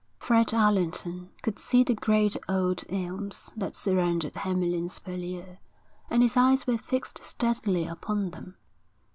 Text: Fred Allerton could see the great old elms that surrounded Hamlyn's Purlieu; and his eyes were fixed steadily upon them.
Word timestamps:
Fred 0.17 0.51
Allerton 0.51 1.29
could 1.43 1.59
see 1.59 1.83
the 1.83 1.93
great 1.93 2.35
old 2.49 2.83
elms 2.89 3.51
that 3.55 3.75
surrounded 3.75 4.33
Hamlyn's 4.35 4.97
Purlieu; 4.97 5.57
and 6.09 6.23
his 6.23 6.35
eyes 6.35 6.65
were 6.65 6.79
fixed 6.79 7.23
steadily 7.23 7.85
upon 7.85 8.31
them. 8.31 8.55